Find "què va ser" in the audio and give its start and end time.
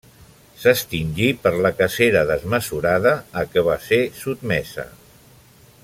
3.53-4.01